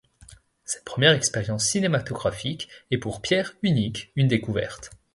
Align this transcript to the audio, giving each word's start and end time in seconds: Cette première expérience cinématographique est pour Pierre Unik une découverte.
Cette 0.65 0.83
première 0.83 1.11
expérience 1.11 1.65
cinématographique 1.67 2.67
est 2.89 2.97
pour 2.97 3.21
Pierre 3.21 3.53
Unik 3.61 4.11
une 4.15 4.27
découverte. 4.27 4.89